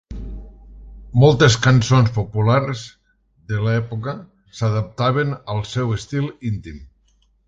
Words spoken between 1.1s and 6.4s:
Moltes cançons populars de l'època s'adaptaven al seu estil